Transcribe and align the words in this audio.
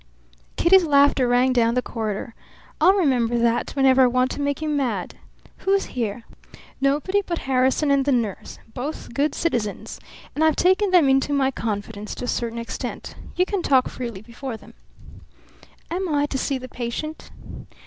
Kitty's 0.55 0.83
laughter 0.83 1.27
rang 1.27 1.53
down 1.53 1.75
the 1.75 1.81
corridor. 1.83 2.33
"I'll 2.81 2.93
remember 2.95 3.37
that 3.37 3.69
whenever 3.75 4.01
I 4.01 4.07
want 4.07 4.31
to 4.31 4.41
make 4.41 4.59
you 4.59 4.67
mad. 4.67 5.13
Who's 5.57 5.85
here?" 5.93 6.23
"Nobody 6.81 7.21
but 7.21 7.37
Harrison 7.45 7.91
and 7.91 8.03
the 8.03 8.11
nurse. 8.11 8.57
Both 8.73 9.13
good 9.13 9.35
citizens, 9.35 9.99
and 10.33 10.43
I've 10.43 10.55
taken 10.55 10.89
them 10.89 11.07
into 11.07 11.33
my 11.33 11.51
confidence 11.51 12.15
to 12.15 12.25
a 12.25 12.27
certain 12.27 12.57
extent. 12.57 13.13
You 13.35 13.45
can 13.45 13.61
talk 13.61 13.89
freely 13.89 14.23
before 14.23 14.57
them." 14.57 14.73
"Am 15.91 16.09
I 16.09 16.25
to 16.25 16.37
see 16.39 16.57
the 16.57 16.67
patient?" 16.67 17.29